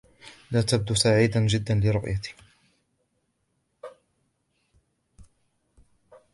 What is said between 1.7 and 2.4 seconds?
لرؤيتي.